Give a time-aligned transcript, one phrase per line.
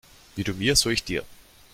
[0.35, 1.23] Wie du mir, so ich dir.